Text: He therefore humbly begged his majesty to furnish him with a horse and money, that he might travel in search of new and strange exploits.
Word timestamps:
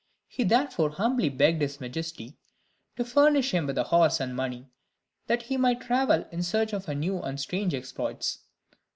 He 0.27 0.43
therefore 0.43 0.89
humbly 0.89 1.29
begged 1.29 1.61
his 1.61 1.79
majesty 1.79 2.35
to 2.95 3.05
furnish 3.05 3.51
him 3.51 3.67
with 3.67 3.77
a 3.77 3.83
horse 3.83 4.19
and 4.19 4.35
money, 4.35 4.67
that 5.27 5.43
he 5.43 5.57
might 5.57 5.79
travel 5.81 6.25
in 6.31 6.41
search 6.41 6.73
of 6.73 6.87
new 6.87 7.21
and 7.21 7.39
strange 7.39 7.75
exploits. 7.75 8.39